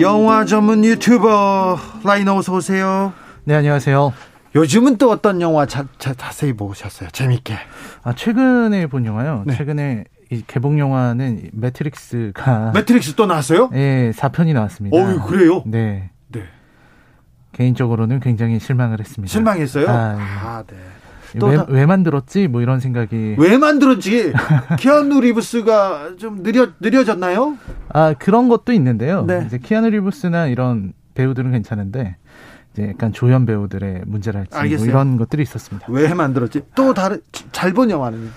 [0.00, 3.12] 영화 전문 유튜버 라이너 어서 오세요.
[3.44, 4.12] 네, 안녕하세요.
[4.54, 7.08] 요즘은 또 어떤 영화 자, 자, 자세히 보셨어요?
[7.10, 7.54] 재밌게.
[8.02, 9.44] 아, 최근에 본 영화요?
[9.46, 9.56] 네.
[9.56, 13.68] 최근에 이 개봉 영화는 매트릭스가 매트릭스 또 나왔어요?
[13.72, 14.96] 네, 4편이 나왔습니다.
[14.96, 15.62] 어, 그래요?
[15.66, 16.10] 네.
[16.28, 16.44] 네.
[17.52, 19.30] 개인적으로는 굉장히 실망을 했습니다.
[19.30, 19.88] 실망했어요?
[19.88, 20.22] 아, 네.
[20.22, 20.76] 아, 네.
[21.42, 21.66] 왜, 다...
[21.68, 22.48] 왜, 만들었지?
[22.48, 23.36] 뭐 이런 생각이.
[23.38, 24.32] 왜 만들었지?
[24.78, 27.56] 키아누 리브스가 좀 느려, 느려졌나요?
[27.92, 29.24] 아, 그런 것도 있는데요.
[29.26, 29.44] 네.
[29.46, 32.16] 이제 키아누 리브스나 이런 배우들은 괜찮은데,
[32.72, 35.86] 이제 약간 조연 배우들의 문제랄지 뭐 이런 것들이 있었습니다.
[35.90, 36.62] 왜 만들었지?
[36.74, 37.20] 또 다른,
[37.52, 38.30] 잘 본 영화는?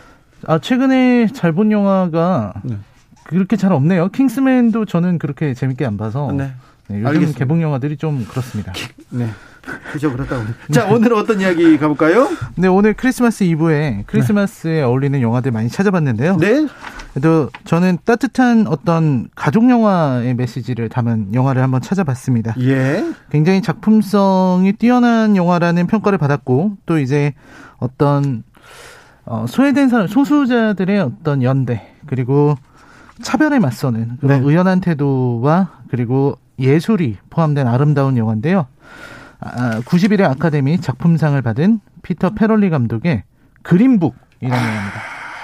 [0.45, 2.77] 아, 최근에 잘 본 영화가 네.
[3.23, 4.09] 그렇게 잘 없네요.
[4.09, 6.31] 킹스맨도 저는 그렇게 재밌게 안 봐서.
[6.31, 6.53] 네.
[6.87, 7.39] 네, 요즘 알겠습니다.
[7.39, 8.73] 개봉 영화들이 좀 그렇습니다.
[9.09, 9.27] 네.
[9.91, 10.45] 그죠 그렇다고.
[10.71, 12.29] 자 오늘 어떤 이야기 가볼까요?
[12.55, 14.81] 네 오늘 크리스마스 이브에 크리스마스에 네.
[14.81, 16.37] 어울리는 영화들 많이 찾아봤는데요.
[16.37, 16.67] 네.
[17.13, 22.55] 그래도 저는 따뜻한 어떤 가족 영화의 메시지를 담은 영화를 한번 찾아봤습니다.
[22.61, 23.03] 예.
[23.29, 27.33] 굉장히 작품성이 뛰어난 영화라는 평가를 받았고 또 이제
[27.79, 28.43] 어떤
[29.25, 32.55] 어, 소외된 사람 소수자들의 어떤 연대 그리고
[33.21, 34.47] 차별에 맞서는 그런 네.
[34.47, 38.67] 의연한 태도와 그리고 예술이 포함된 아름다운 영화인데요.
[39.39, 43.23] 아, 91회 아카데미 작품상을 받은 피터 페럴리 감독의
[43.63, 45.01] 그린북이라는 아, 영화입니다.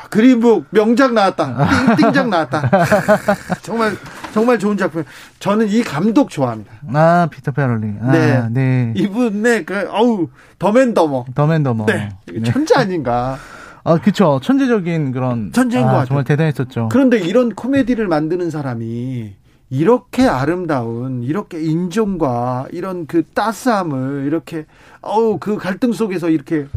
[0.10, 1.96] 그린북 명작 나왔다.
[1.98, 2.70] 띵띵작 나왔다.
[3.64, 3.94] 정말
[4.32, 5.04] 정말 좋은 작품.
[5.40, 6.72] 저는 이 감독 좋아합니다.
[6.94, 7.94] 아 피터 페럴리.
[8.02, 8.50] 아, 네.
[8.52, 8.94] 네.
[8.96, 10.28] 이분의 그 어우
[10.60, 11.26] 더맨더머.
[11.34, 11.86] 더맨더머.
[11.88, 12.10] 네.
[12.46, 13.38] 천재 아닌가.
[13.84, 14.40] 아, 그쵸.
[14.42, 15.52] 천재적인 그런.
[15.52, 16.06] 천재인 아, 것 같아요.
[16.08, 16.90] 정말 대단했었죠.
[16.92, 19.36] 그런데 이런 코미디를 만드는 사람이
[19.74, 24.66] 이렇게 아름다운 이렇게 인종과 이런 그 따스함을 이렇게
[25.02, 26.68] 어우 그 갈등 속에서 이렇게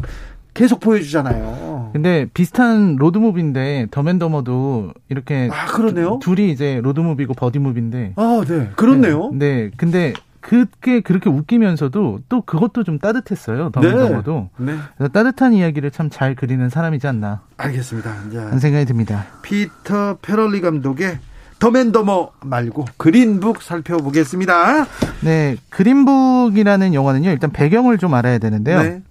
[0.55, 1.91] 계속 보여주잖아요.
[1.93, 6.17] 근데 비슷한 로드무비인데 더맨더머도 이렇게 아 그러네요.
[6.23, 9.29] 둘이 이제 로드무비고 버디무비인데 아네 그렇네요.
[9.33, 9.71] 네, 네.
[9.77, 13.69] 근데 그게 그렇게 웃기면서도 또 그것도 좀 따뜻했어요.
[13.69, 14.75] 더맨더머도 네.
[14.97, 15.07] 네.
[15.09, 17.41] 따뜻한 이야기를 참 잘 그리는 사람이지 않나.
[17.57, 18.09] 알겠습니다.
[18.09, 19.27] 한 생각이 듭니다.
[19.43, 21.19] 피터 페럴리 감독의
[21.59, 24.85] 더맨더머 말고 그린북 살펴보겠습니다.
[25.21, 27.29] 네, 그린북이라는 영화는요.
[27.29, 28.81] 일단 배경을 좀 알아야 되는데요.
[28.81, 29.01] 네.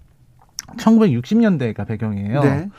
[0.77, 2.43] 1960년대가 배경이에요.
[2.43, 2.71] 네.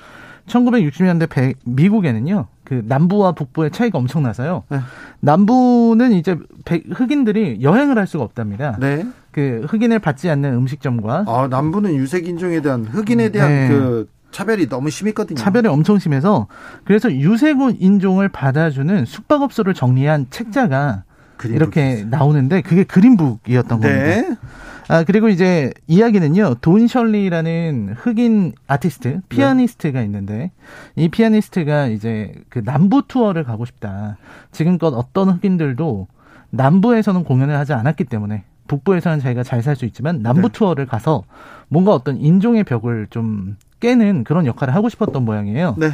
[0.47, 2.47] 1960년대 배, 미국에는요.
[2.63, 4.63] 그 남부와 북부의 차이가 엄청나서요.
[4.69, 4.79] 네.
[5.19, 8.78] 남부는 이제 백, 흑인들이 여행을 할 수가 없답니다.
[8.79, 9.05] 네.
[9.31, 13.67] 그 흑인을 받지 않는 음식점과 아, 남부는 유색 인종에 대한 흑인에 대한 네.
[13.67, 15.38] 그 차별이 너무 심했거든요.
[15.38, 16.48] 차별이 엄청 심해서
[16.84, 21.04] 그래서 유세군 인종을 받아주는 숙박업소를 정리한 책자가
[21.46, 22.10] 이렇게 있어요.
[22.10, 24.22] 나오는데 그게 그린북이었던 네.
[24.22, 24.42] 겁니다.
[24.90, 30.52] 아 그리고 이제 이야기는요 돈 셜리라는 흑인 아티스트 피아니스트가 있는데
[30.96, 34.18] 이 피아니스트가 이제 그 남부 투어를 가고 싶다.
[34.52, 36.08] 지금껏 어떤 흑인들도
[36.52, 40.54] 남부에서는 공연을 하지 않았기 때문에 북부에서는 자기가 잘 살 수 있지만 남부 네.
[40.54, 41.24] 투어를 가서
[41.68, 45.76] 뭔가 어떤 인종의 벽을 좀 깨는 그런 역할을 하고 싶었던 모양이에요.
[45.78, 45.92] 네.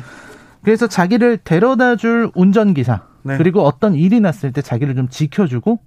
[0.63, 3.37] 그래서 자기를 데려다 줄 운전기사 네.
[3.37, 5.79] 그리고 어떤 일이 났을 때 자기를 좀 지켜주고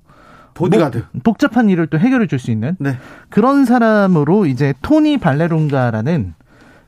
[0.55, 2.97] 보디가드 뭐, 복잡한 일을 또 해결해 줄 수 있는 네.
[3.31, 6.35] 그런 사람으로 이제 토니 발레론가라는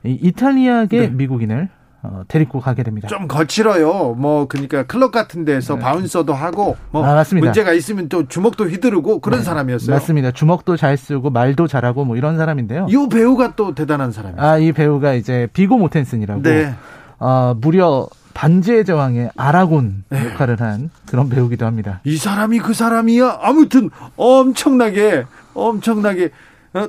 [0.05, 1.09] 이탈리아계 네.
[1.09, 1.69] 미국인을
[2.03, 3.09] 어, 데리고 가게 됩니다.
[3.09, 4.15] 좀 거칠어요.
[4.17, 5.81] 뭐 그러니까 클럽 같은 데서 네.
[5.81, 9.45] 바운서도 하고 뭐 아, 문제가 있으면 또 주먹도 휘두르고 그런 네.
[9.45, 9.95] 사람이었어요.
[9.97, 10.31] 맞습니다.
[10.31, 12.87] 주먹도 잘 쓰고 말도 잘하고 뭐 이런 사람인데요.
[12.89, 14.41] 이 배우가 또 대단한 사람이에요.
[14.41, 16.73] 아, 이 배우가 이제 비고 모텐슨이라고 네.
[17.19, 20.27] 어, 무려 반지의 제왕의 아라곤 네.
[20.27, 22.01] 역할을 한 그런 배우기도 합니다.
[22.05, 23.41] 이 사람이 그 사람이야.
[23.43, 25.25] 아무튼 엄청나게
[25.55, 26.29] 엄청나게 어,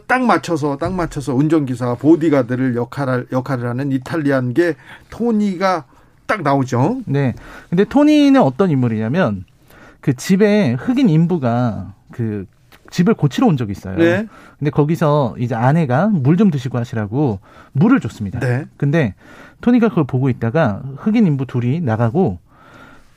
[0.06, 4.76] 딱 맞춰서 딱 맞춰서 운전기사 보디가드를 역할을 역할을 하는 이탈리안계
[5.10, 5.86] 토니가
[6.28, 7.02] 딱 나오죠.
[7.06, 7.34] 네.
[7.70, 9.46] 근데 토니는 어떤 인물이냐면
[10.02, 12.46] 그 집에 흑인 인부가 그
[12.92, 13.98] 집을 고치러 온 적이 있어요.
[13.98, 14.28] 네.
[14.60, 17.40] 근데 거기서 이제 아내가 물 좀 드시고 하시라고
[17.72, 18.40] 물을 줬습니다.
[18.40, 18.66] 네.
[18.78, 19.16] 근데
[19.62, 22.40] 토니가 그걸 보고 있다가 흑인 인부 둘이 나가고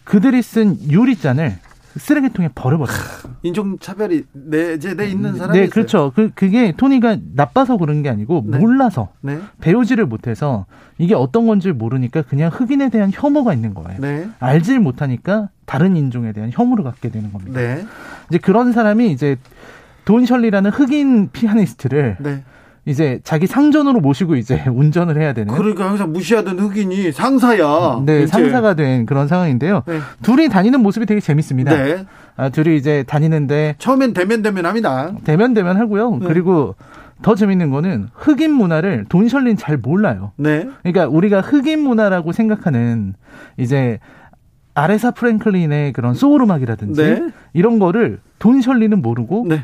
[0.05, 1.59] 그들이 쓴 유리잔을
[1.97, 2.97] 쓰레기통에 버려버려요.
[3.43, 6.13] 인종 차별이 내재돼 있는 사람이 네, 그렇죠.
[6.15, 8.59] 그 그게 토니가 나빠서 그런 게 아니고 네.
[8.59, 9.39] 몰라서 네.
[9.61, 10.67] 배우지를 못해서
[10.99, 14.01] 이게 어떤 건지 모르니까 그냥 흑인에 대한 혐오가 있는 거예요.
[14.01, 14.29] 네.
[14.39, 17.61] 알질 못하니까 다른 인종에 대한 혐오를 갖게 되는 겁니다.
[17.61, 17.85] 네.
[18.29, 19.37] 이제 그런 사람이 이제
[20.05, 22.43] 돈 셜리라는 흑인 피아니스트를 네.
[22.85, 28.03] 이제 자기 상전으로 모시고 이제 운전을 해야 되는 그러니까 항상 무시하던 흑인이 상사야.
[28.05, 28.27] 네, 이제.
[28.27, 29.83] 상사가 된 그런 상황인데요.
[29.87, 29.99] 네.
[30.23, 31.77] 둘이 다니는 모습이 되게 재밌습니다.
[31.77, 32.05] 네.
[32.37, 35.13] 아, 둘이 이제 다니는데 처음엔 대면 대면 합니다.
[35.25, 36.17] 대면 대면 하고요.
[36.17, 36.27] 네.
[36.27, 36.75] 그리고
[37.23, 40.33] 더 재밌는 거는 흑인 문화를 돈 셜리는 잘 몰라요.
[40.37, 40.69] 네.
[40.83, 43.15] 그러니까 우리가 흑인 문화라고 생각하는
[43.59, 44.01] 이제
[44.75, 47.29] 아레사 프랭클린의 그런 소울 음악이라든지 네.
[47.53, 49.63] 이런 거를 돈 셜리는 모르고 네.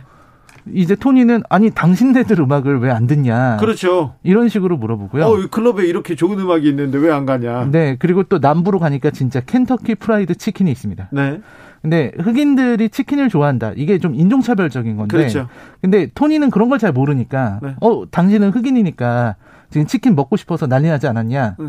[0.75, 4.15] 이제 토니는 아니 당신네들 음악을 왜 안 듣냐 그렇죠.
[4.23, 5.25] 이런 식으로 물어보고요.
[5.25, 7.69] 어, 이 클럽에 이렇게 좋은 음악이 있는데 왜 안 가냐.
[7.71, 11.09] 네 그리고 또 남부로 가니까 진짜 켄터키 프라이드 치킨이 있습니다.
[11.13, 11.41] 네.
[11.83, 13.73] 근데 흑인들이 치킨을 좋아한다.
[13.77, 15.17] 이게 좀 인종차별적인 건데.
[15.17, 15.49] 그렇죠.
[15.81, 17.75] 근데 토니는 그런 걸 잘 모르니까 네.
[17.81, 19.37] 어 당신은 흑인이니까
[19.71, 21.57] 지금 치킨 먹고 싶어서 난리 나지 않았냐.
[21.59, 21.67] 네.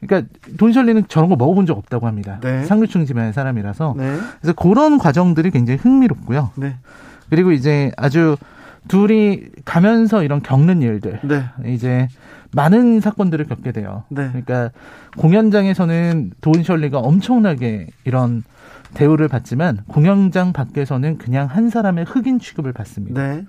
[0.00, 2.38] 그러니까 돈 셜리는 저런 거 먹어본 적 없다고 합니다.
[2.42, 2.64] 네.
[2.64, 3.94] 상류층 집안의 사람이라서.
[3.98, 4.16] 네.
[4.40, 6.50] 그래서 그런 과정들이 굉장히 흥미롭고요.
[6.56, 6.76] 네.
[7.30, 8.36] 그리고 이제 아주
[8.88, 11.20] 둘이 가면서 이런 겪는 일들.
[11.22, 11.44] 네.
[11.66, 12.08] 이제
[12.52, 14.04] 많은 사건들을 겪게 돼요.
[14.08, 14.28] 네.
[14.28, 14.70] 그러니까
[15.16, 18.42] 공연장에서는 돈 셜리가 엄청나게 이런
[18.94, 23.22] 대우를 받지만 공연장 밖에서는 그냥 한 사람의 흑인 취급을 받습니다.
[23.22, 23.44] 네.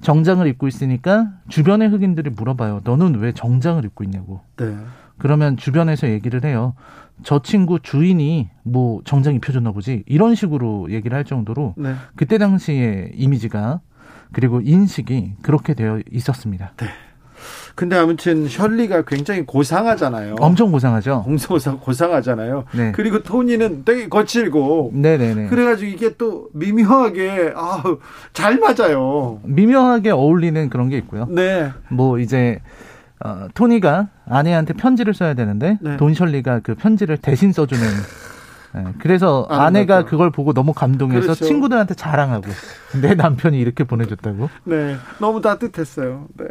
[0.00, 2.80] 정장을 입고 있으니까 주변의 흑인들이 물어봐요.
[2.84, 4.40] 너는 왜 정장을 입고 있냐고.
[4.56, 4.74] 네.
[5.22, 6.74] 그러면 주변에서 얘기를 해요.
[7.22, 10.02] 저 친구 주인이 뭐 정장 입혀줬나 보지.
[10.06, 11.94] 이런 식으로 얘기를 할 정도로 네.
[12.16, 13.80] 그때 당시의 이미지가
[14.32, 16.72] 그리고 인식이 그렇게 되어 있었습니다.
[17.76, 20.34] 근데 아무튼 셜리가 굉장히 고상하잖아요.
[20.40, 21.22] 엄청 고상하죠.
[21.22, 22.64] 공소상 고상하잖아요.
[22.74, 22.90] 네.
[22.90, 25.46] 그리고 토니는 되게 거칠고 네네네.
[25.46, 28.00] 그래가지고 이게 또 미묘하게 아우
[28.32, 29.38] 잘 맞아요.
[29.44, 31.26] 미묘하게 어울리는 그런 게 있고요.
[31.30, 31.70] 네.
[31.90, 32.58] 뭐 이제
[33.24, 35.96] 어, 토니가 아내한테 편지를 써야 되는데 네.
[35.96, 37.82] 돈 셜리가 그 편지를 대신 써주는.
[38.74, 40.08] 예, 그래서 아, 아내가 맞다.
[40.08, 41.44] 그걸 보고 너무 감동해서 그렇죠.
[41.44, 42.46] 친구들한테 자랑하고
[43.02, 44.96] 내 남편이 이렇게 보내줬다고 네.
[45.18, 46.26] 너무 따뜻했어요.
[46.38, 46.44] 네.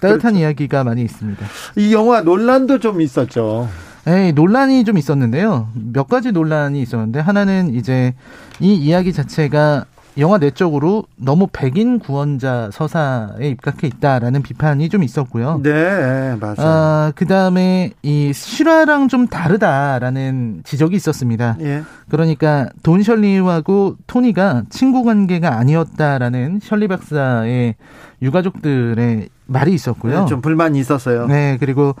[0.00, 1.44] 따뜻한 이야기가 많이 있습니다.
[1.76, 3.68] 이 영화 논란도 좀 있었죠.
[4.06, 5.68] 에 논란이 좀 있었는데요.
[5.74, 8.14] 몇 가지 논란이 있었는데 하나는 이제
[8.60, 9.86] 이 이야기 자체가
[10.18, 15.60] 영화 내적으로 너무 백인 구원자 서사에 입각해 있다라는 비판이 좀 있었고요.
[15.62, 16.56] 네, 맞아요.
[16.58, 21.56] 아, 그 다음에 이 실화랑 좀 다르다라는 지적이 있었습니다.
[21.60, 21.82] 예.
[22.08, 27.74] 그러니까 돈 셜리하고 토니가 친구 관계가 아니었다라는 셜리 박사의
[28.22, 30.20] 유가족들의 말이 있었고요.
[30.20, 31.26] 네, 좀 불만이 있었어요.
[31.26, 31.36] 네.
[31.52, 31.94] 네, 그리고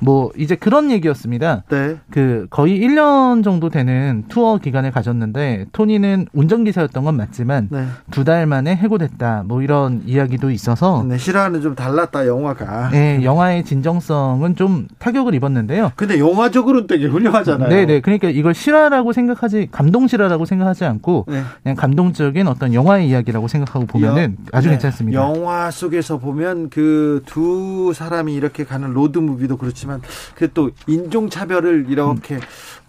[0.00, 1.64] 뭐 이제 그런 얘기였습니다.
[1.70, 1.96] 네.
[2.10, 7.86] 그 거의 1년 정도 되는 투어 기간을 가졌는데 토니는 운전기사였던 건 맞지만 네.
[8.10, 9.44] 두달 만에 해고됐다.
[9.46, 12.90] 뭐 이런 이야기도 있어서 네, 실화는 좀 달랐다 영화가.
[12.94, 15.92] 예, 영화의 진정성은 좀 타격을 입었는데요.
[15.96, 17.68] 근데 영화적으로는 되게 훌륭하잖아요.
[17.68, 18.00] 네, 네.
[18.00, 21.42] 그러니까 이걸 실화라고 생각하지 감동 실화라고 생각하지 않고 네.
[21.62, 24.74] 그냥 감동적인 어떤 영화의 이야기라고 생각하고 보면은 영- 아주 네.
[24.74, 25.20] 괜찮습니다.
[25.20, 26.91] 영화 속에서 보면 그
[27.26, 30.00] 두 사람이 이렇게 가는 로드 무비도 그렇지만
[30.34, 32.38] 그 또 인종 차별을 이렇게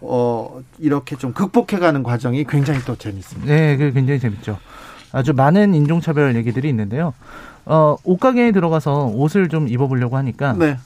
[0.02, 3.54] 어 이렇게 좀 극복해 가는 과정이 굉장히 또 재밌습니다.
[3.54, 4.58] 네, 그 굉장히 재밌죠.
[5.14, 7.14] 아주 많은 인종 차별 얘기들이 있는데요.
[7.66, 10.78] 어, 옷가게에 들어가서 옷을 좀 입어보려고 하니까 네,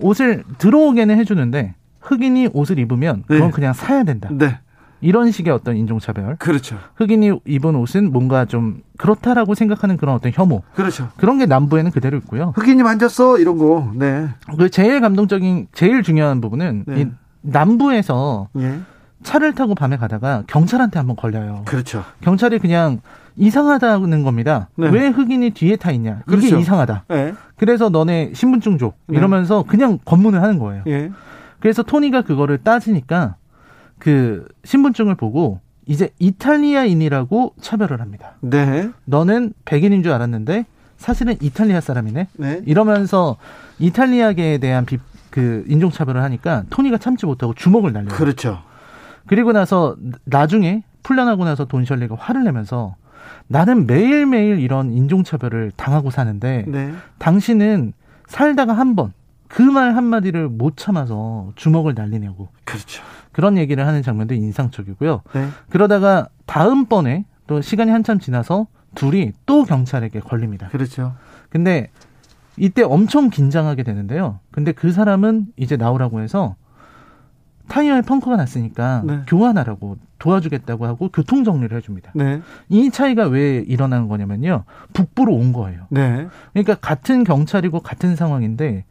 [0.00, 3.50] 옷을 들어오게는 해주는데 흑인이 옷을 입으면 그건 네.
[3.52, 4.28] 그냥 사야 된다.
[4.32, 4.58] 네,
[5.00, 6.36] 이런 식의 어떤 인종차별.
[6.36, 10.62] 그렇죠, 흑인이 입은 옷은 뭔가 좀 그렇다라고 생각하는 그런 어떤 혐오.
[10.74, 11.08] 그렇죠.
[11.16, 12.52] 그런 게 남부에는 그대로 있고요.
[12.56, 13.92] 흑인이 만졌어 이런 거.
[13.94, 17.00] 네, 그 제일 감동적인, 제일 중요한 부분은 네.
[17.00, 17.06] 이
[17.42, 18.80] 남부에서 예,
[19.22, 21.62] 차를 타고 밤에 가다가 경찰한테 한번 걸려요.
[21.66, 22.04] 그렇죠.
[22.22, 23.00] 경찰이 그냥
[23.36, 24.68] 이상하다는 겁니다.
[24.76, 24.88] 네.
[24.88, 26.22] 왜 흑인이 뒤에 타 있냐?
[26.26, 26.46] 그렇죠.
[26.46, 27.04] 이게 이상하다.
[27.12, 28.92] 예, 그래서 너네 신분증 줘.
[29.08, 29.18] 네.
[29.18, 30.84] 이러면서 그냥 검문을 하는 거예요.
[30.86, 31.10] 예,
[31.60, 33.36] 그래서 토니가 그거를 따지니까
[33.98, 38.34] 그 신분증을 보고 이제 이탈리아인이라고 차별을 합니다.
[38.40, 40.66] 네, 너는 백인인 줄 알았는데
[40.98, 42.28] 사실은 이탈리아 사람이네.
[42.34, 43.36] 네, 이러면서
[43.78, 44.98] 이탈리아계에 대한 비,
[45.30, 48.08] 그 인종 차별을 하니까 토니가 참지 못하고 주먹을 날려요.
[48.10, 48.62] 그렇죠.
[49.26, 52.96] 그리고 나서 나중에 풀려나고 나서 돈 셜리가 화를 내면서
[53.48, 57.92] 나는 매일매일 이런 인종차별을 당하고 사는데 네, 당신은
[58.26, 59.12] 살다가 한 번
[59.48, 63.02] 그 말 한마디를 못 참아서 주먹을 날리냐고 그렇죠.
[63.32, 65.22] 그런 얘기를 하는 장면도 인상적이고요.
[65.34, 70.68] 네, 그러다가 다음번에 또 시간이 한참 지나서 둘이 또 경찰에게 걸립니다.
[70.68, 71.14] 그렇죠.
[71.50, 71.90] 근데
[72.56, 74.40] 이때 엄청 긴장하게 되는데요.
[74.50, 76.56] 근데 그 사람은 이제 나오라고 해서
[77.68, 79.20] 타이어에 펑크가 났으니까 네.
[79.26, 82.12] 교환하라고 도와주겠다고 하고 교통 정리를 해줍니다.
[82.14, 82.40] 네.
[82.68, 84.64] 이 차이가 왜 일어나는 거냐면요.
[84.94, 85.86] 북부로 온 거예요.
[85.90, 86.28] 네.
[86.52, 88.84] 그러니까 같은 경찰이고 같은 상황인데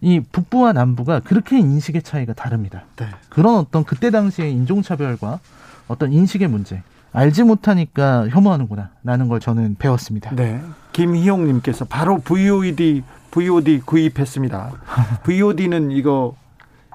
[0.00, 2.84] 이 북부와 남부가 그렇게 인식의 차이가 다릅니다.
[2.96, 3.06] 네.
[3.28, 5.40] 그런 어떤 그때 당시의 인종차별과
[5.88, 10.34] 어떤 인식의 문제 알지 못하니까 혐오하는구나 라는 걸 저는 배웠습니다.
[10.34, 10.60] 네.
[10.92, 14.72] 김희용님께서 바로 VOD VOD 구입했습니다.
[15.24, 16.34] VOD는 이거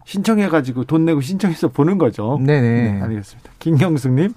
[0.05, 2.39] 신청해가지고 돈 내고 신청해서 보는 거죠.
[2.41, 2.91] 네네.
[2.91, 3.51] 네, 알겠습니다.
[3.65, 4.31] 김경숙님,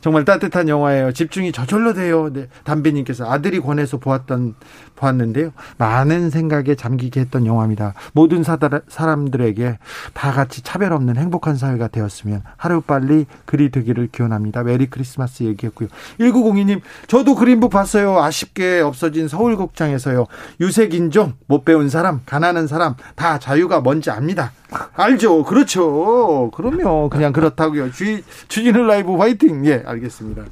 [0.00, 1.12] 정말 따뜻한 영화예요.
[1.12, 2.32] 집중이 저절로 돼요.
[2.32, 4.54] 네, 담비님께서 아들이 권해서 보았던
[4.96, 5.52] 보았는데요.
[5.76, 7.92] 많은 생각에 잠기게 했던 영화입니다.
[8.14, 9.78] 모든 사다, 사람들에게
[10.14, 14.62] 다 같이 차별 없는 행복한 사회가 되었으면 하루 빨리 그리 되기를 기원합니다.
[14.62, 15.90] 메리 크리스마스 얘기했고요.
[16.18, 18.22] 1902님, 저도 그린북 봤어요.
[18.22, 20.26] 아쉽게 없어진 서울 극장에서요.
[20.62, 24.52] 유색 인종, 못 배운 사람, 가난한 사람 다 자유가 뭔지 압니다.
[24.94, 25.44] 알죠.
[25.44, 26.50] 그렇죠.
[26.54, 27.08] 그럼요.
[27.10, 27.90] 그냥 그렇다고요.
[27.92, 29.66] 주, 주 진우 라이브 화이팅.
[29.66, 30.44] 예, 알겠습니다.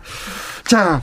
[0.65, 1.01] 자,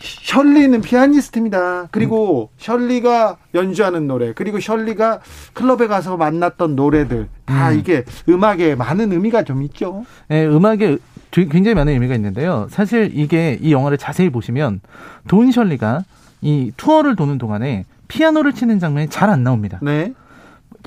[0.00, 1.88] 셜리는 피아니스트입니다.
[1.90, 5.20] 그리고 셜리가 연주하는 노래, 그리고 셜리가
[5.54, 7.78] 클럽에 가서 만났던 노래들 다 음.
[7.78, 10.04] 이게 음악에 많은 의미가 좀 있죠.
[10.28, 10.98] 네, 음악에
[11.30, 12.66] 되- 굉장히 많은 의미가 있는데요.
[12.70, 14.80] 사실 이게 이 영화를 자세히 보시면
[15.26, 16.04] 돈 셜리가
[16.42, 19.78] 이 투어를 도는 동안에 피아노를 치는 장면이 잘 안 나옵니다.
[19.80, 20.12] 네.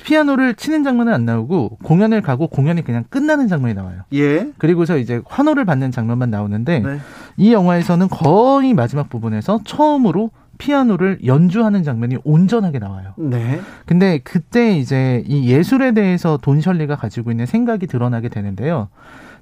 [0.02, 4.02] 피아노를 치는 장면은 안 나오고 공연을 가고 공연이 그냥 끝나는 장면이 나와요.
[4.14, 4.50] 예.
[4.58, 6.98] 그리고서 이제 환호를 받는 장면만 나오는데 네.
[7.36, 13.14] 이 영화에서는 거의 마지막 부분에서 처음으로 피아노를 연주하는 장면이 온전하게 나와요.
[13.16, 13.60] 네.
[13.86, 18.88] 근데 그때 이제 이 예술에 대해서 돈 셜리가 가지고 있는 생각이 드러나게 되는데요.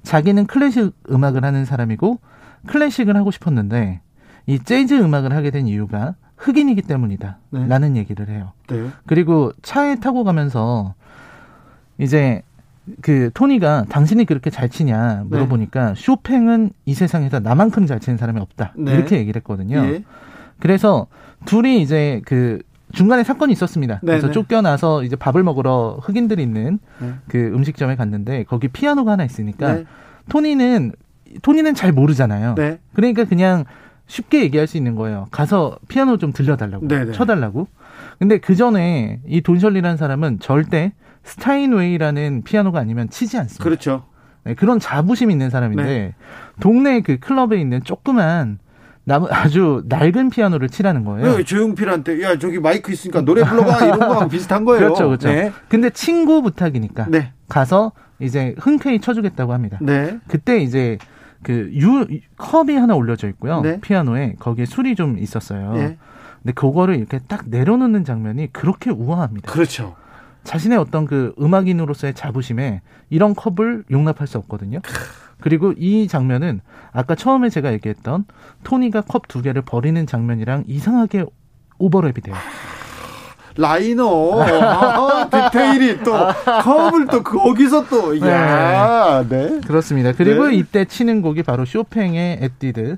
[0.03, 2.19] 자기는 클래식 음악을 하는 사람이고
[2.67, 4.01] 클래식을 하고 싶었는데
[4.45, 7.37] 이 재즈 음악을 하게 된 이유가 흑인이기 때문이다.
[7.49, 7.67] 네.
[7.67, 8.53] 라는 얘기를 해요.
[8.67, 8.89] 네.
[9.05, 10.93] 그리고 차에 타고 가면서
[11.97, 12.43] 이제
[13.01, 18.73] 그 토니가 당신이 그렇게 잘 치냐 물어보니까 쇼팽은 이 세상에서 나만큼 잘 치는 사람이 없다.
[18.77, 18.93] 네.
[18.93, 19.77] 이렇게 얘기를 했거든요.
[19.79, 20.03] 예.
[20.59, 21.07] 그래서
[21.45, 22.61] 둘이 이제 그
[22.93, 23.95] 중간에 사건이 있었습니다.
[23.95, 24.33] 네, 그래서 네.
[24.33, 27.13] 쫓겨나서 이제 밥을 먹으러 흑인들이 있는 네.
[27.27, 29.85] 그 음식점에 갔는데 거기 피아노가 하나 있으니까 네.
[30.29, 30.93] 토니는
[31.41, 32.55] 토니는 잘 모르잖아요.
[32.55, 32.79] 네.
[32.93, 33.65] 그러니까 그냥
[34.07, 35.27] 쉽게 얘기할 수 있는 거예요.
[35.31, 37.11] 가서 피아노 좀 들려달라고, 네, 네.
[37.11, 37.67] 쳐달라고.
[38.19, 43.63] 근데 그 전에 이 돈셜리라는 사람은 절대 스타인웨이라는 피아노가 아니면 치지 않습니다.
[43.63, 44.05] 그렇죠.
[44.43, 46.15] 네, 그런 자부심 있는 사람인데 네.
[46.61, 48.59] 동네 그 클럽에 있는 조그만
[49.03, 51.35] 남 아주 낡은 피아노를 치라는 거예요.
[51.35, 54.85] 왜 조용필한테 야 저기 마이크 있으니까 노래 불러봐 이런 거하고 비슷한 거예요.
[54.85, 55.29] 그렇죠, 그렇죠.
[55.29, 55.51] 네.
[55.69, 57.31] 근데 친구 부탁이니까 네.
[57.47, 59.77] 가서 이제 흔쾌히 쳐주겠다고 합니다.
[59.81, 60.17] 네.
[60.27, 60.97] 그때 이제
[61.43, 62.05] 그 유
[62.37, 63.61] 컵이 하나 올려져 있고요.
[63.61, 63.79] 네.
[63.79, 65.73] 피아노에 거기에 술이 좀 있었어요.
[65.77, 65.97] 예.
[66.41, 69.51] 근데 그거를 이렇게 딱 내려놓는 장면이 그렇게 우아합니다.
[69.51, 69.95] 그렇죠.
[70.43, 74.79] 자신의 어떤 그 음악인으로서의 자부심에 이런 컵을 용납할 수 없거든요.
[75.41, 78.25] 그리고 이 장면은 아까 처음에 제가 얘기했던
[78.63, 81.25] 토니가 컵 두 개를 버리는 장면이랑 이상하게
[81.79, 82.35] 오버랩이 돼요.
[83.57, 86.13] 라이너 아, 디테일이 또
[86.63, 89.59] 컵을 또 거기서 또 야, 네.
[89.65, 90.13] 그렇습니다.
[90.13, 90.55] 그리고 네.
[90.55, 92.97] 이때 치는 곡이 바로 쇼팽의 에뛰드.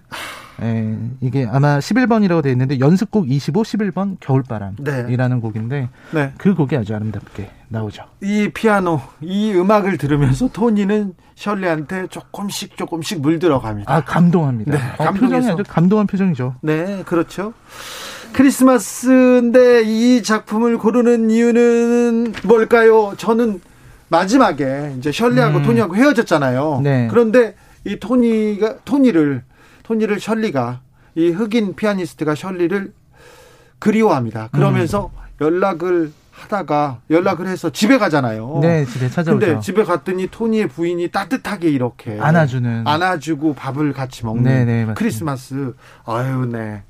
[0.62, 5.42] 예, 이게 아마 11번이라고 되어 있는데 연습곡 25, 11번 겨울바람이라는 네.
[5.42, 6.34] 곡인데 네.
[6.38, 8.04] 그 곡이 아주 아름답게 나오죠.
[8.22, 13.94] 이 피아노, 이 음악을 들으면서 토니는 셜리한테 조금씩 조금씩 물들어갑니다.
[13.94, 14.72] 아 감동합니다.
[14.72, 15.50] 네, 어, 감동해서.
[15.56, 16.56] 표정이 감동한 표정이죠.
[16.62, 17.54] 네, 그렇죠.
[18.34, 23.14] 크리스마스인데 이 작품을 고르는 이유는 뭘까요?
[23.18, 23.62] 저는
[24.10, 25.64] 마지막에 이제 셜리하고 음.
[25.64, 26.82] 토니하고 헤어졌잖아요.
[26.84, 27.08] 네.
[27.10, 29.44] 그런데 이 토니가 토니를
[29.90, 30.82] 토니를 셜리가
[31.16, 32.94] 이 흑인 피아니스트가 셜리를
[33.80, 34.50] 그리워합니다.
[34.52, 35.20] 그러면서 음.
[35.42, 38.60] 연락을 하다가 연락을 해서 집에 가잖아요.
[38.62, 39.40] 네, 집에 찾아오죠.
[39.40, 42.88] 근데 집에 갔더니 토니의 부인이 따뜻하게 이렇게 안아주는.
[42.88, 44.94] 안아주고 밥을 같이 먹는 네, 네.
[44.94, 45.74] 크리스마스.
[46.06, 46.84] 아유, 네.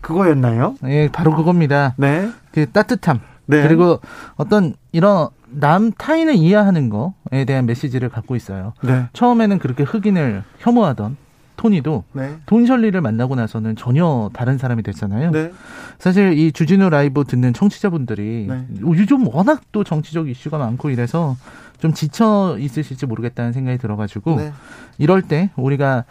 [0.00, 0.76] 그거였나요?
[0.84, 1.94] 예, 바로 그겁니다.
[1.96, 2.30] 네.
[2.52, 3.20] 그 따뜻함.
[3.46, 3.62] 네.
[3.62, 4.00] 그리고
[4.36, 8.74] 어떤 이런 남 타인을 이해하는 거에 대한 메시지를 갖고 있어요.
[8.82, 9.06] 네.
[9.12, 11.16] 처음에는 그렇게 흑인을 혐오하던
[11.56, 12.36] 토니도 네.
[12.46, 15.30] 돈 셜리를 만나고 나서는 전혀 다른 사람이 됐잖아요.
[15.30, 15.52] 네.
[15.98, 18.66] 사실 이 주진우 라이브 듣는 청취자분들이 네.
[18.80, 21.36] 요즘 워낙 또 정치적 이슈가 많고 이래서
[21.78, 24.52] 좀 지쳐 있으실지 모르겠다는 생각이 들어가지고 네.
[24.98, 26.04] 이럴 때 우리가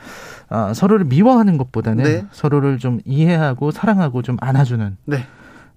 [0.50, 2.25] 아, 서로를 미워하는 것보다는 네.
[2.31, 5.25] 서로를 좀 이해하고 사랑하고 좀 안아주는 네.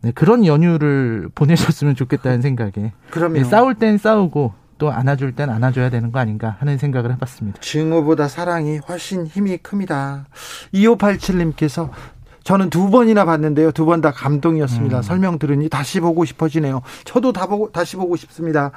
[0.02, 5.90] 네, 그런 연휴를 보내셨으면 좋겠다는 생각에 그러면 네, 싸울 땐 싸우고 또 안아줄 땐 안아줘야
[5.90, 7.60] 되는 거 아닌가 하는 생각을 해봤습니다.
[7.60, 10.26] 증오보다 사랑이 훨씬 힘이 큽니다.
[10.74, 11.90] 2587님께서
[12.44, 13.72] 저는 두 번이나 봤는데요.
[13.72, 14.98] 두 번 다 감동이었습니다.
[14.98, 15.02] 음.
[15.02, 16.82] 설명 들으니 다시 보고 싶어지네요.
[17.04, 18.70] 저도 다 보고 다시 보고 싶습니다.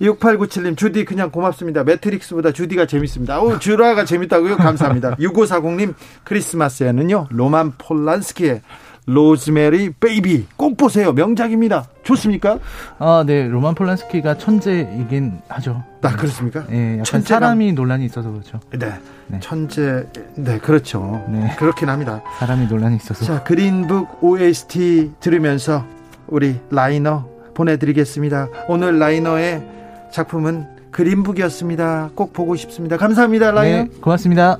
[0.00, 1.84] 6897님, 주디 그냥 고맙습니다.
[1.84, 3.40] 매트릭스보다 주디가 재밌습니다.
[3.42, 4.56] 오, 주라가 재밌다고요?
[4.56, 5.16] 감사합니다.
[5.20, 5.94] 6540님,
[6.24, 8.62] 크리스마스에는요, 로만 폴란스키의
[9.06, 11.12] 로즈메리 베이비 꼭 보세요.
[11.12, 11.86] 명작입니다.
[12.02, 12.58] 좋습니까?
[12.98, 13.48] 아, 네.
[13.48, 15.82] 로만 폴란스키가 천재이긴 하죠.
[16.02, 16.64] 아, 그렇습니까?
[16.68, 17.40] 네, 약간 천재감...
[17.42, 18.60] 사람이 논란이 있어서 그렇죠.
[18.70, 18.92] 네.
[19.26, 19.40] 네.
[19.40, 21.24] 천재, 네, 그렇죠.
[21.28, 21.54] 네.
[21.58, 22.22] 그렇긴 합니다.
[22.38, 23.24] 사람이 논란이 있어서.
[23.24, 25.84] 자, 그린북 OST 들으면서
[26.26, 28.48] 우리 라이너 보내 드리겠습니다.
[28.68, 29.62] 오늘 라이너의
[30.12, 32.10] 작품은 그린북이었습니다.
[32.14, 32.96] 꼭 보고 싶습니다.
[32.96, 33.84] 감사합니다, 라이너.
[33.84, 34.58] 네, 고맙습니다.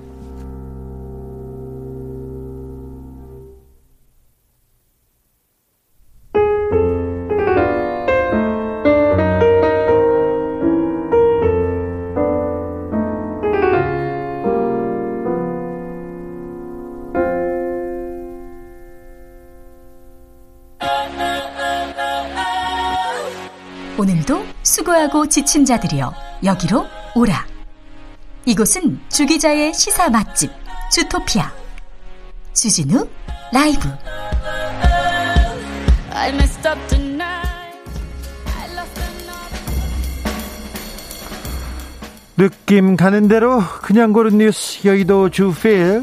[25.31, 26.13] 지친 자들이여
[26.45, 27.47] 여기로 오라.
[28.45, 30.51] 이곳은 주기자의 시사 맛집
[30.91, 31.53] 주토피아
[32.53, 33.09] 주진우
[33.53, 33.89] 라이브.
[42.37, 46.03] 느낌 가는 대로 그냥 고른 뉴스 여의도 주필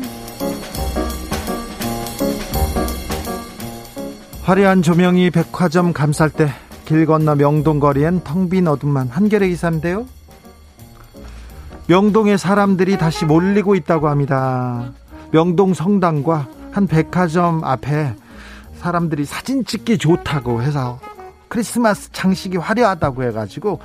[4.43, 6.53] 화려한 조명이 백화점 감쌀 때
[6.88, 10.06] 길 건너 명동 거리엔 텅 빈 어둠만 한겨레 기사인데요.
[11.88, 14.91] 명동에 사람들이 다시 몰리고 있다고 합니다.
[15.32, 18.13] 명동 성당과 한 백화점 앞에
[18.79, 21.00] 사람들이 사진 찍기 좋다고 해서
[21.50, 23.79] 크리스마스 장식이 화려하다고 해가지고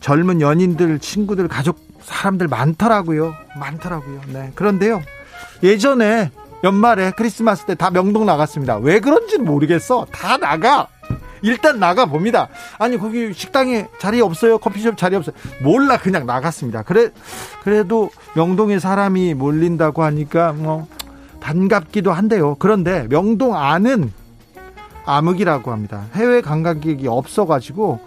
[0.00, 3.34] 젊은 연인들, 친구들, 가족, 사람들 많더라고요.
[3.58, 4.20] 많더라고요.
[4.32, 4.52] 네.
[4.54, 5.02] 그런데요.
[5.62, 6.30] 예전에
[6.64, 8.76] 연말에 크리스마스 때 다 명동 나갔습니다.
[8.78, 10.06] 왜 그런지는 모르겠어.
[10.12, 10.88] 다 나가.
[11.42, 12.48] 일단 나가 봅니다.
[12.78, 14.58] 아니 거기 식당에 자리 없어요.
[14.58, 15.34] 커피숍 자리 없어요.
[15.62, 16.82] 몰라 그냥 나갔습니다.
[16.82, 17.10] 그래
[17.62, 20.86] 그래도 명동에 사람이 몰린다고 하니까 뭐
[21.40, 22.56] 반갑기도 한데요.
[22.58, 24.12] 그런데 명동 안은
[25.06, 26.04] 암흑이라고 합니다.
[26.14, 28.00] 해외 관광객이 없어가지고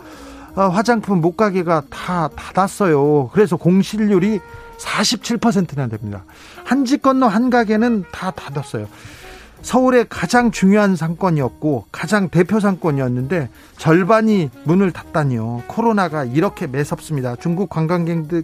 [0.56, 3.30] 어, 화장품 목가게가 다 닫았어요.
[3.34, 4.40] 그래서 공실률이
[4.78, 6.24] 47%나 됩니다.
[6.64, 8.88] 한 집 건너 한 가게는 다 닫았어요.
[9.64, 15.64] 서울의 가장 중요한 상권이었고 가장 대표 상권이었는데 절반이 문을 닫다니요.
[15.68, 17.36] 코로나가 이렇게 매섭습니다.
[17.38, 18.44] 중국 관광객들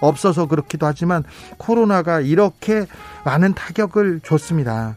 [0.00, 1.22] 없어서 그렇기도 하지만
[1.58, 2.86] 코로나가 이렇게
[3.24, 4.96] 많은 타격을 줬습니다.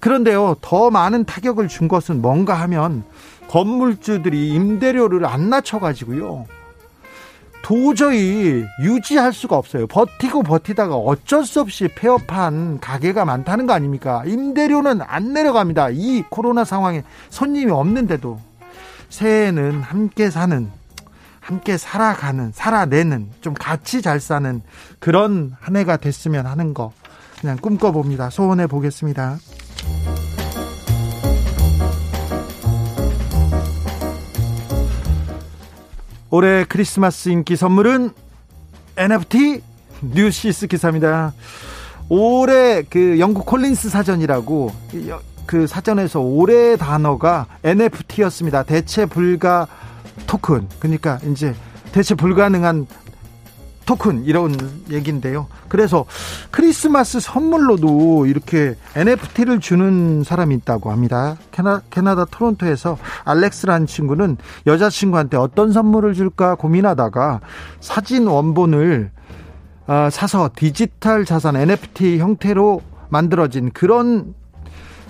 [0.00, 3.04] 그런데요, 더 많은 타격을 준 것은 뭔가 하면
[3.48, 6.46] 건물주들이 임대료를 안 낮춰가지고요.
[7.68, 9.86] 도저히 유지할 수가 없어요.
[9.88, 14.22] 버티고 버티다가 어쩔 수 없이 폐업한 가게가 많다는 거 아닙니까?
[14.24, 15.90] 임대료는 안 내려갑니다.
[15.90, 18.40] 이 코로나 상황에 손님이 없는데도
[19.10, 20.70] 새해에는 함께 사는
[21.40, 24.62] 함께 살아가는 살아내는 좀 같이 잘 사는
[24.98, 26.94] 그런 한 해가 됐으면 하는 거
[27.38, 28.30] 그냥 꿈꿔봅니다.
[28.30, 29.36] 소원해 보겠습니다.
[36.30, 38.10] 올해 크리스마스 인기 선물은
[38.96, 39.62] NFT
[40.02, 41.32] 뉴시스 기사입니다.
[42.08, 44.72] 올해 그 영국 콜린스 사전이라고
[45.46, 48.64] 그 사전에서 올해 단어가 NFT였습니다.
[48.64, 49.66] 대체 불가
[50.26, 50.68] 토큰.
[50.78, 51.54] 그러니까 이제
[51.92, 52.86] 대체 불가능한
[53.88, 54.54] 토큰 이런
[54.90, 55.46] 얘기인데요.
[55.68, 56.04] 그래서
[56.50, 61.38] 크리스마스 선물로도 이렇게 NFT를 주는 사람이 있다고 합니다.
[61.52, 67.40] 캐나, 캐나다 토론토에서 알렉스라는 친구는 여자친구한테 어떤 선물을 줄까 고민하다가
[67.80, 69.10] 사진 원본을
[69.86, 74.34] 어, 사서 디지털 자산 NFT 형태로 만들어진 그런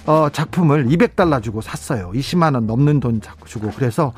[0.08, 2.10] 어, 작품을 200달러 주고 샀어요.
[2.14, 3.70] 20만 원 넘는 돈 주고.
[3.76, 4.14] 그래서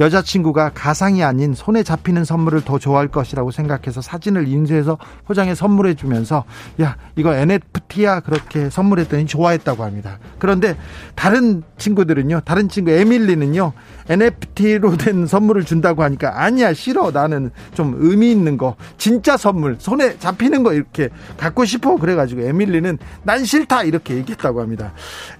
[0.00, 6.44] 여자친구가 가상이 아닌 손에 잡히는 선물을 더 좋아할 것이라고 생각해서 사진을 인쇄해서 포장해 선물해 주면서
[6.80, 10.18] 야, 이거 NFT야 그렇게 선물했더니 좋아했다고 합니다.
[10.38, 10.78] 그런데
[11.14, 12.40] 다른 친구들은요.
[12.46, 13.74] 다른 친구 에밀리는요.
[14.08, 17.10] NFT로 된 선물을 준다고 하니까 아니야 싫어.
[17.10, 21.96] 나는 좀 의미 있는 거 진짜 선물 손에 잡히는 거 이렇게 갖고 싶어.
[21.96, 23.84] 그래가지고 에밀리는 난 싫다.
[23.84, 24.92] 이렇게 얘기했다고 합니다.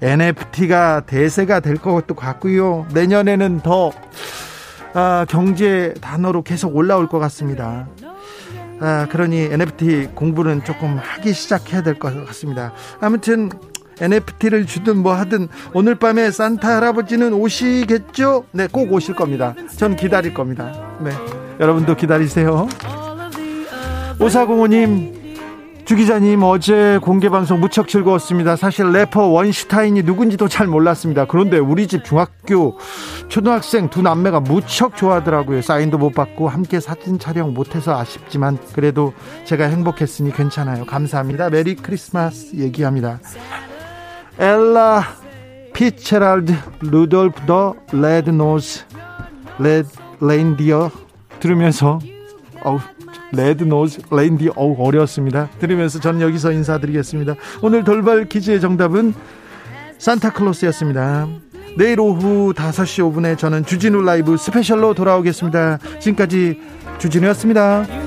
[0.03, 2.87] NFT가 대세가 될 것도 같고요.
[2.95, 3.93] 내년에는 더
[4.97, 7.89] 아, 경제 단어로 계속 올라올 것 같습니다.
[8.81, 12.73] 아, 그러니 NFT 공부는 조금 하기 시작해야 될 것 같습니다.
[13.01, 13.51] 아무튼
[14.01, 18.45] NFT를 주든 뭐 하든 오늘 밤에 산타 할아버지는 오시겠죠?
[18.53, 19.55] 네, 꼭 오실 겁니다.
[19.77, 20.73] 전 기다릴 겁니다.
[21.01, 21.11] 네.
[21.61, 22.69] 여러분도 기다리세요.
[24.21, 25.25] 오사공호님,
[25.85, 28.57] 주 기자님 어제 공개 방송 무척 즐거웠습니다.
[28.57, 31.27] 사실 래퍼 원슈타인이 누군지도 잘 몰랐습니다.
[31.27, 32.79] 그런데 우리 집 중학교
[33.29, 35.61] 초등학생 두 남매가 무척 좋아하더라고요.
[35.61, 39.13] 사인도 못 받고 함께 사진 촬영 못해서 아쉽지만 그래도
[39.45, 40.87] 제가 행복했으니 괜찮아요.
[40.87, 41.51] 감사합니다.
[41.51, 43.21] Merry Christmas 얘기합니다.
[44.39, 45.05] 엘라
[45.73, 48.81] 피츠제럴드 Rudolph the Red Nose
[49.59, 49.89] Red
[50.21, 50.91] Reindeer
[51.41, 51.99] 들으면서
[52.65, 52.79] 어우
[53.33, 55.49] Red Nose Reindeer 어우 어려웠습니다.
[55.59, 57.35] 들으면서 전 여기서 인사드리겠습니다.
[57.63, 59.15] 오늘 돌발 퀴즈의 정답은
[59.99, 61.29] 산타클로스였습니다.
[61.77, 65.79] 내일 오후 5시 5분에 저는 주진우 라이브 스페셜로 돌아오겠습니다.
[65.99, 66.61] 지금까지
[66.99, 68.04] 주진우였습니다.